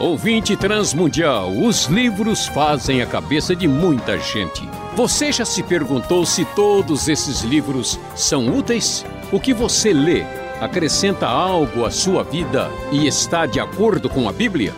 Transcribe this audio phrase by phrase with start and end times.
[0.00, 4.68] Ouvinte Transmundial, os livros fazem a cabeça de muita gente.
[4.96, 9.06] Você já se perguntou se todos esses livros são úteis?
[9.30, 10.24] O que você lê
[10.60, 14.74] acrescenta algo à sua vida e está de acordo com a Bíblia?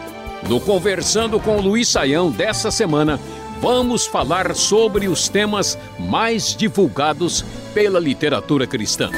[0.46, 3.18] No Conversando com Luiz Saião dessa semana,
[3.58, 7.42] vamos falar sobre os temas mais divulgados
[7.72, 9.08] pela literatura cristã.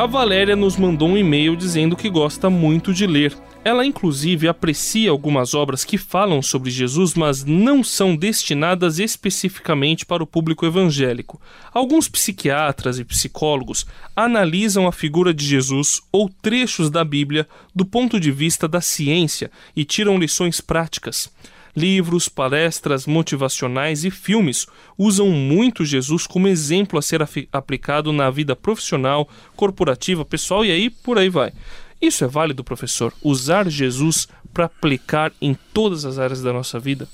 [0.00, 3.36] A Valéria nos mandou um e-mail dizendo que gosta muito de ler.
[3.62, 10.22] Ela, inclusive, aprecia algumas obras que falam sobre Jesus, mas não são destinadas especificamente para
[10.22, 11.38] o público evangélico.
[11.70, 13.84] Alguns psiquiatras e psicólogos
[14.16, 19.50] analisam a figura de Jesus ou trechos da Bíblia do ponto de vista da ciência
[19.76, 21.30] e tiram lições práticas.
[21.76, 24.66] Livros, palestras motivacionais e filmes
[24.98, 27.20] usam muito Jesus como exemplo a ser
[27.52, 31.52] aplicado na vida profissional, corporativa, pessoal e aí por aí vai.
[32.00, 33.12] Isso é válido, professor?
[33.22, 37.06] Usar Jesus para aplicar em todas as áreas da nossa vida?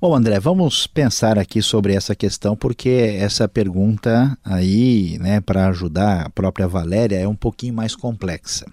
[0.00, 6.26] Bom, André, vamos pensar aqui sobre essa questão, porque essa pergunta aí, né, para ajudar
[6.26, 8.66] a própria Valéria, é um pouquinho mais complexa.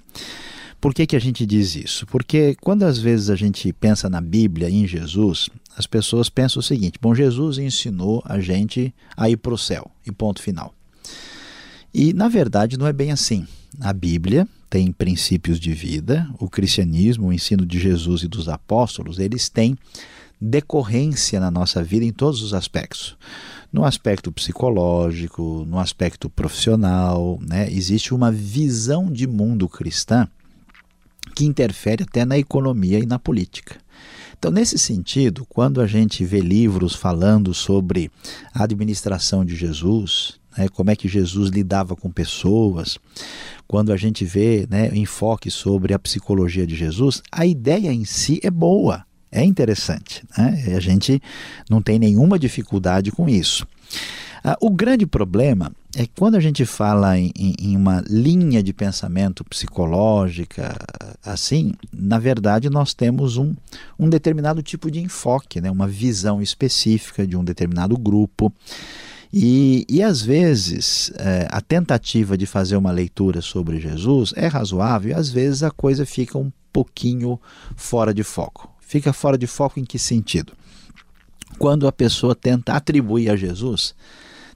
[0.80, 2.06] Por que, que a gente diz isso?
[2.08, 6.64] Porque quando às vezes a gente pensa na Bíblia, em Jesus, as pessoas pensam o
[6.64, 10.74] seguinte: bom, Jesus ensinou a gente a ir para o céu, e ponto final.
[11.94, 13.46] E na verdade não é bem assim.
[13.82, 19.20] A Bíblia tem princípios de vida, o cristianismo, o ensino de Jesus e dos apóstolos,
[19.20, 19.78] eles têm
[20.40, 23.18] decorrência na nossa vida em todos os aspectos.
[23.72, 27.70] No aspecto psicológico, no aspecto profissional, né?
[27.72, 30.28] existe uma visão de mundo cristã
[31.40, 33.78] que interfere até na economia e na política.
[34.38, 38.12] Então, nesse sentido, quando a gente vê livros falando sobre
[38.54, 42.98] a administração de Jesus, né, como é que Jesus lidava com pessoas,
[43.66, 48.42] quando a gente vê né, enfoque sobre a psicologia de Jesus, a ideia em si
[48.44, 50.26] é boa, é interessante.
[50.38, 50.74] Né?
[50.76, 51.22] A gente
[51.70, 53.66] não tem nenhuma dificuldade com isso.
[54.44, 58.72] Ah, o grande problema é que quando a gente fala em, em, uma linha de
[58.72, 60.78] pensamento psicológica,
[61.24, 63.56] assim, na verdade nós temos um,
[63.98, 65.70] um determinado tipo de enfoque, né?
[65.70, 68.54] uma visão específica de um determinado grupo.
[69.32, 75.12] E, e às vezes é, a tentativa de fazer uma leitura sobre Jesus é razoável
[75.12, 77.40] e às vezes a coisa fica um pouquinho
[77.76, 78.74] fora de foco.
[78.80, 80.54] Fica fora de foco em que sentido?
[81.60, 83.94] Quando a pessoa tenta atribuir a Jesus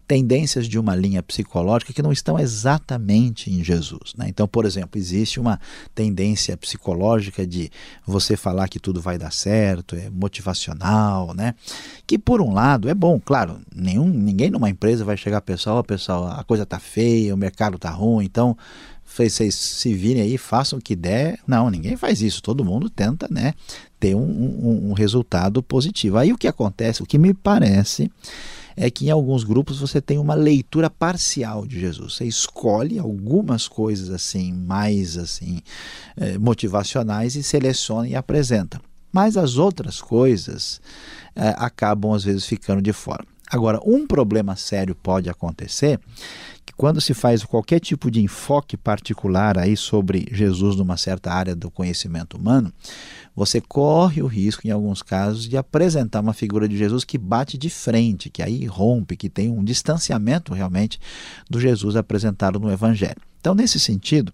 [0.08, 4.14] tendências de uma linha psicológica que não estão exatamente em Jesus.
[4.18, 4.25] Né?
[4.28, 5.59] Então, por exemplo, existe uma
[5.96, 7.72] tendência psicológica de
[8.06, 11.56] você falar que tudo vai dar certo, é motivacional, né?
[12.06, 16.28] que por um lado é bom, claro, nenhum, ninguém numa empresa vai chegar pessoal, pessoal,
[16.28, 18.58] a coisa está feia, o mercado está ruim, então
[19.06, 21.40] vocês se virem aí, façam o que der.
[21.46, 22.42] Não, ninguém faz isso.
[22.42, 23.53] Todo mundo tenta né,
[24.00, 26.18] ter um, um, um resultado positivo.
[26.18, 28.09] Aí o que acontece, o que me parece
[28.76, 32.16] é que em alguns grupos você tem uma leitura parcial de Jesus.
[32.16, 35.62] Você escolhe algumas coisas assim, mais assim,
[36.18, 38.82] eh, motivacionais e seleciona e apresenta.
[39.12, 40.82] Mas as outras coisas
[41.36, 43.24] eh, acabam às vezes ficando de fora.
[43.50, 46.00] Agora, um problema sério pode acontecer
[46.76, 51.70] quando se faz qualquer tipo de enfoque particular aí sobre Jesus numa certa área do
[51.70, 52.74] conhecimento humano,
[53.36, 57.58] você corre o risco, em alguns casos, de apresentar uma figura de Jesus que bate
[57.58, 61.00] de frente, que aí rompe, que tem um distanciamento realmente
[61.50, 63.22] do Jesus apresentado no Evangelho.
[63.40, 64.32] Então, nesse sentido,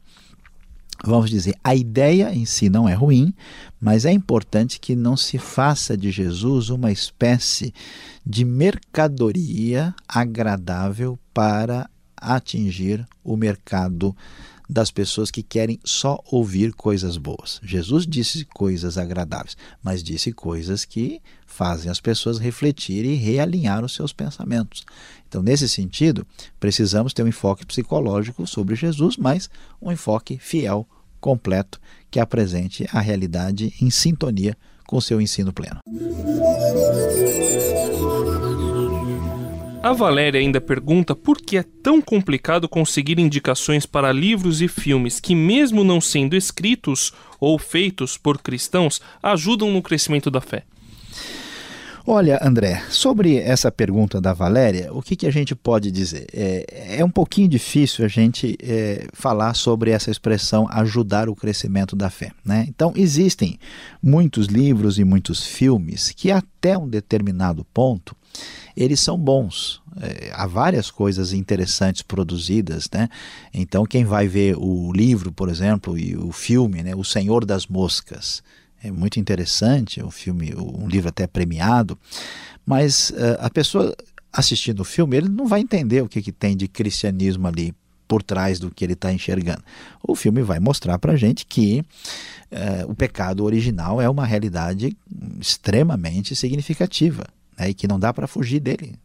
[1.04, 3.34] vamos dizer, a ideia em si não é ruim,
[3.80, 7.74] mas é importante que não se faça de Jesus uma espécie
[8.26, 11.90] de mercadoria agradável para
[12.22, 14.16] atingir o mercado
[14.70, 17.60] das pessoas que querem só ouvir coisas boas.
[17.64, 23.96] Jesus disse coisas agradáveis, mas disse coisas que fazem as pessoas refletirem e realinhar os
[23.96, 24.86] seus pensamentos.
[25.28, 26.26] Então, nesse sentido,
[26.60, 29.50] precisamos ter um enfoque psicológico sobre Jesus, mas
[29.82, 30.88] um enfoque fiel,
[31.20, 34.56] completo, que apresente a realidade em sintonia
[34.86, 35.80] com seu ensino pleno.
[39.82, 45.22] A Valéria ainda pergunta por que é tão complicado conseguir indicações para livros e filmes
[45.22, 50.66] que, mesmo não sendo escritos ou feitos por cristãos, ajudam no crescimento da fé.
[52.06, 56.28] Olha, André, sobre essa pergunta da Valéria, o que, que a gente pode dizer?
[56.34, 61.96] É, é um pouquinho difícil a gente é, falar sobre essa expressão ajudar o crescimento
[61.96, 62.32] da fé.
[62.44, 62.66] Né?
[62.68, 63.58] Então, existem
[64.04, 68.16] muitos livros e muitos filmes que, até um determinado ponto,
[68.76, 69.82] eles são bons.
[70.02, 73.10] É, há várias coisas interessantes produzidas, né?
[73.54, 77.68] Então, quem vai ver o livro, por exemplo, e o filme, né, O Senhor das
[77.68, 78.42] Moscas,
[78.82, 82.00] é muito interessante, um filme, um livro até premiado,
[82.66, 83.94] mas uh, a pessoa
[84.32, 87.74] assistindo o filme, ele não vai entender o que, que tem de cristianismo ali
[88.08, 89.64] por trás do que ele está enxergando.
[90.02, 91.84] O filme vai mostrar para a gente que
[92.52, 94.96] uh, o pecado original é uma realidade
[95.42, 97.26] extremamente significativa
[97.60, 98.96] né, e que não dá para fugir dele.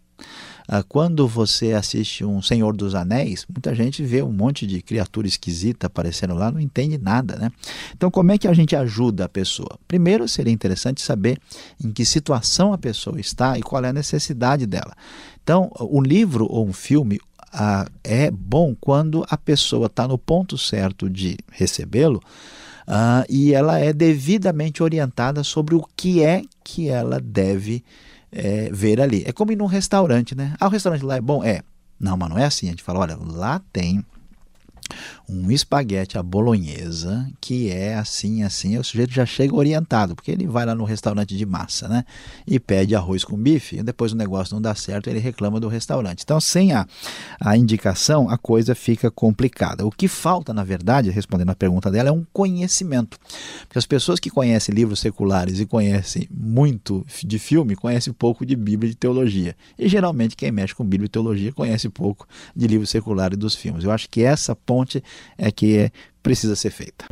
[0.67, 5.27] Ah, quando você assiste um Senhor dos Anéis, muita gente vê um monte de criatura
[5.27, 7.53] esquisita aparecendo lá, não entende nada, né?
[7.95, 9.79] Então, como é que a gente ajuda a pessoa?
[9.87, 11.39] Primeiro, seria interessante saber
[11.83, 14.95] em que situação a pessoa está e qual é a necessidade dela.
[15.43, 17.21] Então, um livro ou um filme
[17.53, 22.23] ah, é bom quando a pessoa está no ponto certo de recebê-lo.
[22.87, 27.83] Uh, e ela é devidamente orientada sobre o que é que ela deve
[28.35, 29.23] é, ver ali.
[29.27, 30.55] É como ir num restaurante, né?
[30.59, 31.43] Ah, o restaurante lá é bom?
[31.45, 31.63] É.
[31.99, 32.67] Não, mas não é assim.
[32.67, 34.05] A gente fala, olha, lá tem
[35.29, 40.47] um espaguete à bolonhesa que é assim, assim, o sujeito já chega orientado, porque ele
[40.47, 42.05] vai lá no restaurante de massa, né?
[42.47, 45.69] E pede arroz com bife, e depois o negócio não dá certo, ele reclama do
[45.69, 46.23] restaurante.
[46.23, 46.87] Então, sem a,
[47.41, 49.87] a indicação, a coisa fica complicada.
[49.87, 53.19] O que falta, na verdade, respondendo a pergunta dela, é um conhecimento.
[53.61, 58.55] Porque as pessoas que conhecem livros seculares e conhecem muito de filme, conhecem pouco de
[58.55, 59.57] Bíblia e de teologia.
[59.79, 63.55] E geralmente quem mexe com Bíblia e teologia conhece pouco de livro secular e dos
[63.55, 63.85] filmes.
[63.85, 65.03] Eu acho que essa ponte
[65.39, 65.91] é que
[66.21, 67.07] precisa ser feita.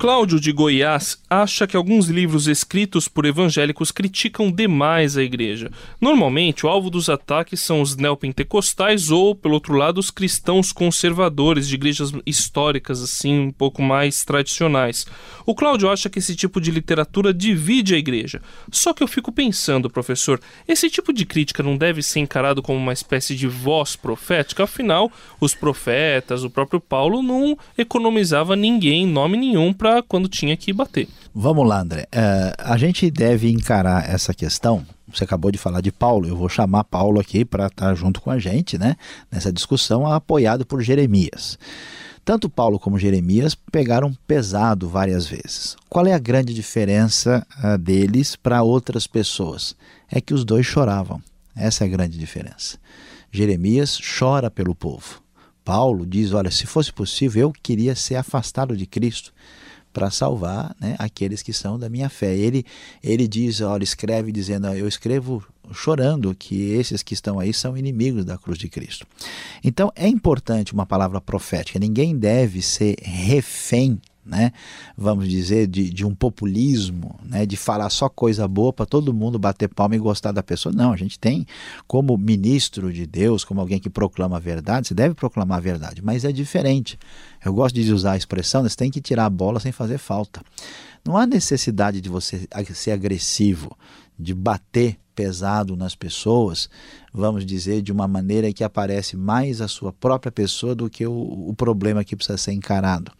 [0.00, 5.70] Cláudio de Goiás acha que alguns livros escritos por evangélicos criticam demais a igreja.
[6.00, 11.68] Normalmente, o alvo dos ataques são os neopentecostais ou, pelo outro lado, os cristãos conservadores
[11.68, 15.06] de igrejas históricas, assim, um pouco mais tradicionais.
[15.44, 18.40] O Cláudio acha que esse tipo de literatura divide a igreja.
[18.72, 22.78] Só que eu fico pensando, professor, esse tipo de crítica não deve ser encarado como
[22.78, 24.64] uma espécie de voz profética?
[24.64, 30.72] Afinal, os profetas, o próprio Paulo, não economizava ninguém, nome nenhum, para quando tinha que
[30.72, 31.08] bater.
[31.34, 32.06] Vamos lá, André.
[32.14, 34.84] Uh, a gente deve encarar essa questão.
[35.12, 38.20] Você acabou de falar de Paulo, eu vou chamar Paulo aqui para estar tá junto
[38.20, 38.96] com a gente né,
[39.30, 41.58] nessa discussão, apoiado por Jeremias.
[42.24, 45.76] Tanto Paulo como Jeremias pegaram pesado várias vezes.
[45.88, 49.74] Qual é a grande diferença uh, deles para outras pessoas?
[50.08, 51.20] É que os dois choravam.
[51.56, 52.78] Essa é a grande diferença.
[53.32, 55.22] Jeremias chora pelo povo.
[55.64, 59.32] Paulo diz: Olha, se fosse possível, eu queria ser afastado de Cristo
[59.92, 62.34] para salvar né, aqueles que são da minha fé.
[62.34, 62.64] Ele,
[63.02, 68.24] ele diz, olha, escreve dizendo, eu escrevo chorando que esses que estão aí são inimigos
[68.24, 69.06] da cruz de Cristo.
[69.62, 71.78] Então é importante uma palavra profética.
[71.78, 74.52] Ninguém deve ser refém né,
[74.96, 79.38] vamos dizer, de, de um populismo, né, de falar só coisa boa para todo mundo
[79.38, 80.74] bater palma e gostar da pessoa.
[80.74, 81.46] Não, a gente tem
[81.86, 86.02] como ministro de Deus, como alguém que proclama a verdade, você deve proclamar a verdade,
[86.02, 86.98] mas é diferente.
[87.44, 90.42] Eu gosto de usar a expressão, você tem que tirar a bola sem fazer falta.
[91.04, 93.76] Não há necessidade de você ser agressivo,
[94.20, 96.70] de bater pesado nas pessoas,
[97.12, 101.48] vamos dizer, de uma maneira que aparece mais a sua própria pessoa do que o,
[101.48, 103.12] o problema que precisa ser encarado.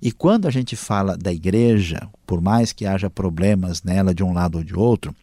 [0.00, 4.32] E quando a gente fala da igreja, por mais que haja problemas nela de um
[4.32, 5.14] lado ou de outro,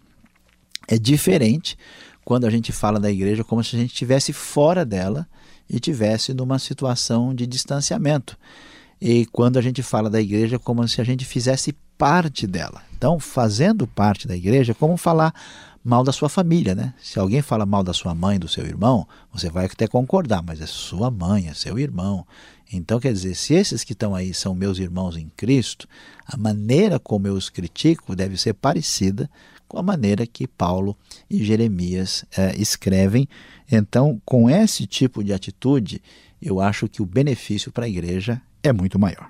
[0.87, 1.77] é diferente
[2.25, 5.27] quando a gente fala da igreja como se a gente estivesse fora dela
[5.69, 8.37] e tivesse numa situação de distanciamento.
[9.01, 12.81] E quando a gente fala da igreja como se a gente fizesse parte dela.
[12.97, 15.33] Então, fazendo parte da igreja, é como falar
[15.83, 16.93] mal da sua família, né?
[17.01, 20.61] Se alguém fala mal da sua mãe, do seu irmão, você vai até concordar, mas
[20.61, 22.25] é sua mãe, é seu irmão.
[22.71, 25.87] Então, quer dizer, se esses que estão aí são meus irmãos em Cristo,
[26.25, 29.29] a maneira como eu os critico deve ser parecida
[29.67, 30.97] com a maneira que Paulo
[31.29, 33.27] e Jeremias é, escrevem.
[33.69, 36.01] Então, com esse tipo de atitude,
[36.41, 39.27] eu acho que o benefício para a igreja é muito maior.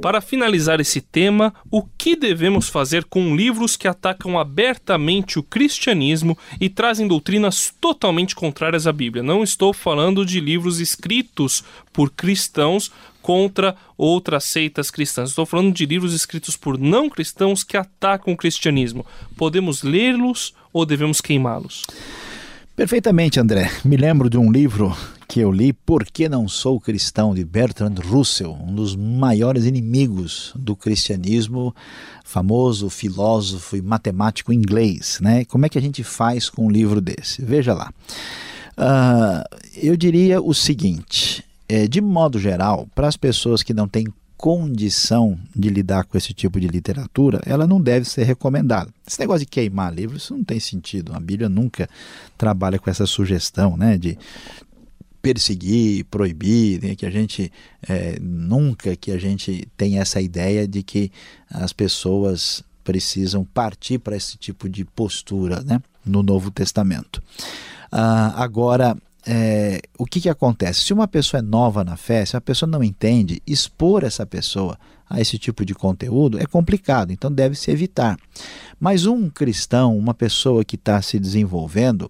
[0.00, 6.38] Para finalizar esse tema, o que devemos fazer com livros que atacam abertamente o cristianismo
[6.58, 9.22] e trazem doutrinas totalmente contrárias à Bíblia?
[9.22, 12.90] Não estou falando de livros escritos por cristãos
[13.20, 15.30] contra outras seitas cristãs.
[15.30, 19.04] Estou falando de livros escritos por não cristãos que atacam o cristianismo.
[19.36, 21.84] Podemos lê-los ou devemos queimá-los?
[22.80, 23.70] Perfeitamente, André.
[23.84, 24.96] Me lembro de um livro
[25.28, 30.50] que eu li, Por que Não Sou Cristão, de Bertrand Russell, um dos maiores inimigos
[30.56, 31.76] do cristianismo,
[32.24, 35.18] famoso filósofo e matemático inglês.
[35.20, 35.44] Né?
[35.44, 37.44] Como é que a gente faz com um livro desse?
[37.44, 37.92] Veja lá.
[38.78, 44.06] Uh, eu diria o seguinte: é, de modo geral, para as pessoas que não têm
[44.40, 48.90] condição de lidar com esse tipo de literatura, ela não deve ser recomendada.
[49.06, 51.12] Esse negócio de queimar livros, isso não tem sentido.
[51.12, 51.86] A Bíblia nunca
[52.38, 54.16] trabalha com essa sugestão né, de
[55.20, 57.52] perseguir, proibir, né, que a gente
[57.86, 61.12] é, nunca que a gente tem essa ideia de que
[61.50, 67.22] as pessoas precisam partir para esse tipo de postura né, no Novo Testamento.
[67.92, 70.84] Ah, agora, é, o que, que acontece?
[70.84, 74.78] Se uma pessoa é nova na fé, se a pessoa não entende, expor essa pessoa
[75.10, 78.16] a esse tipo de conteúdo é complicado, então deve se evitar.
[78.78, 82.08] Mas um cristão, uma pessoa que está se desenvolvendo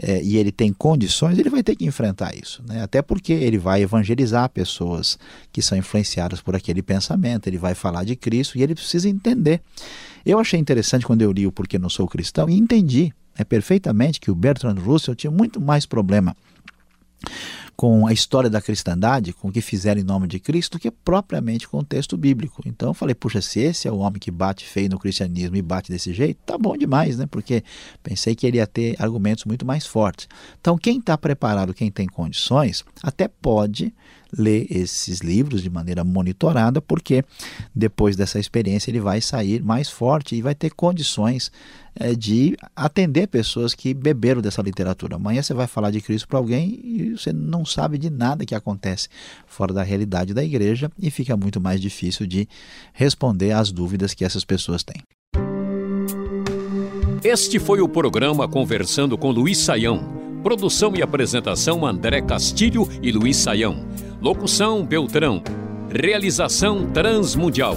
[0.00, 2.80] é, e ele tem condições, ele vai ter que enfrentar isso, né?
[2.80, 5.18] até porque ele vai evangelizar pessoas
[5.52, 9.60] que são influenciadas por aquele pensamento, ele vai falar de Cristo e ele precisa entender.
[10.24, 14.20] Eu achei interessante quando eu li o Porque Não Sou Cristão e entendi é perfeitamente
[14.20, 16.36] que o Bertrand Russell tinha muito mais problema
[17.78, 20.90] com a história da cristandade, com o que fizeram em nome de Cristo, do que
[20.90, 22.60] propriamente com o texto bíblico.
[22.66, 25.62] Então eu falei, puxa, se esse é o homem que bate feio no cristianismo e
[25.62, 27.26] bate desse jeito, tá bom demais, né?
[27.30, 27.62] Porque
[28.02, 30.26] pensei que ele ia ter argumentos muito mais fortes.
[30.60, 33.94] Então quem está preparado, quem tem condições, até pode
[34.36, 37.24] ler esses livros de maneira monitorada, porque
[37.74, 41.50] depois dessa experiência ele vai sair mais forte e vai ter condições
[41.94, 45.16] é, de atender pessoas que beberam dessa literatura.
[45.16, 48.54] Amanhã você vai falar de Cristo para alguém e você não sabe de nada que
[48.54, 49.08] acontece
[49.46, 52.48] fora da realidade da igreja e fica muito mais difícil de
[52.92, 55.02] responder às dúvidas que essas pessoas têm.
[57.22, 60.16] Este foi o programa Conversando com Luiz Saião.
[60.42, 63.84] Produção e apresentação André Castilho e Luiz Saião.
[64.20, 65.42] Locução Beltrão.
[65.90, 67.76] Realização Transmundial.